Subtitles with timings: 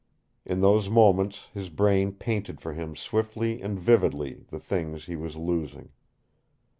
[0.47, 5.37] In those moments his brain painted for him swiftly and vividly the things he was
[5.37, 5.89] losing.